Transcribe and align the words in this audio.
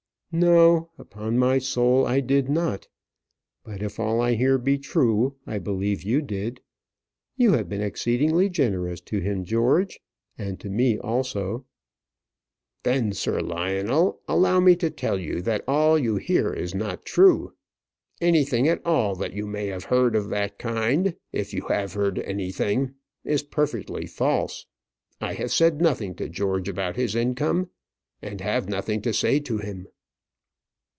"No, 0.33 0.91
upon 0.97 1.37
my 1.37 1.57
soul 1.57 2.05
I 2.07 2.21
did 2.21 2.47
not; 2.47 2.87
but 3.65 3.83
if 3.83 3.99
all 3.99 4.21
I 4.21 4.35
hear 4.35 4.57
be 4.57 4.77
true, 4.77 5.35
I 5.45 5.59
believe 5.59 6.03
you 6.03 6.21
did. 6.21 6.61
You 7.35 7.51
have 7.51 7.67
been 7.67 7.81
exceedingly 7.81 8.47
generous 8.47 9.01
to 9.11 9.19
him, 9.19 9.43
George 9.43 9.99
and 10.37 10.57
to 10.61 10.69
me 10.69 10.97
also." 10.97 11.65
"Then, 12.83 13.11
Sir 13.11 13.41
Lionel, 13.41 14.21
allow 14.25 14.61
me 14.61 14.77
to 14.77 14.89
tell 14.89 15.19
you 15.19 15.41
that 15.41 15.65
all 15.67 15.99
you 15.99 16.15
hear 16.15 16.53
is 16.53 16.73
not 16.73 17.03
true. 17.05 17.51
Anything 18.21 18.69
at 18.69 18.81
all 18.85 19.15
that 19.17 19.33
you 19.33 19.45
may 19.45 19.67
have 19.67 19.83
heard 19.83 20.15
of 20.15 20.29
that 20.29 20.57
kind, 20.57 21.13
if 21.33 21.53
you 21.53 21.63
have 21.67 21.91
heard 21.91 22.19
anything, 22.19 22.93
is 23.25 23.43
perfectly 23.43 24.05
false. 24.05 24.65
I 25.19 25.33
have 25.33 25.51
said 25.51 25.81
nothing 25.81 26.15
to 26.15 26.29
George 26.29 26.69
about 26.69 26.95
his 26.95 27.15
income, 27.15 27.69
and 28.21 28.39
have 28.39 28.69
nothing 28.69 29.01
to 29.01 29.11
say 29.11 29.41
to 29.41 29.57
him." 29.57 29.89